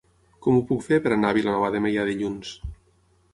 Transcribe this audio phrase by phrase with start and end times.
[0.45, 2.57] Com ho puc fer per anar a Vilanova de Meià dilluns?